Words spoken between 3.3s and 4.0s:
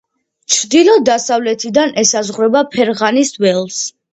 ველს.